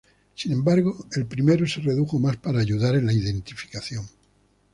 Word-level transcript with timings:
Sin 0.33 0.51
embargo, 0.51 1.05
el 1.15 1.27
primero 1.27 1.67
se 1.67 1.79
redujo 1.79 2.17
más 2.17 2.35
para 2.37 2.59
ayudar 2.59 2.95
en 2.95 3.05
la 3.05 3.13
identificación. 3.13 4.09